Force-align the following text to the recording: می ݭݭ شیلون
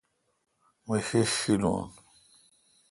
می 0.87 0.97
ݭݭ 1.07 1.29
شیلون 1.39 1.85